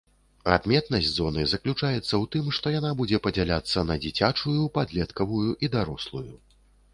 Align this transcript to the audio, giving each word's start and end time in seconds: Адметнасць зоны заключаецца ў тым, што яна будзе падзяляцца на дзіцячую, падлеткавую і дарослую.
Адметнасць 0.53 1.09
зоны 1.17 1.43
заключаецца 1.51 1.99
ў 1.99 2.21
тым, 2.35 2.47
што 2.59 2.73
яна 2.77 2.95
будзе 3.03 3.19
падзяляцца 3.27 3.85
на 3.91 3.99
дзіцячую, 4.07 4.55
падлеткавую 4.79 5.45
і 5.65 5.71
дарослую. 5.79 6.27